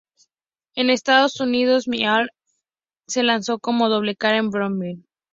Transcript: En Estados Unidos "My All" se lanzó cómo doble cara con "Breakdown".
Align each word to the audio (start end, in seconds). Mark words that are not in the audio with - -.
En 0.73 0.89
Estados 0.89 1.39
Unidos 1.41 1.87
"My 1.87 2.07
All" 2.07 2.31
se 3.05 3.21
lanzó 3.21 3.59
cómo 3.59 3.87
doble 3.87 4.15
cara 4.15 4.39
con 4.39 4.49
"Breakdown". 4.49 5.05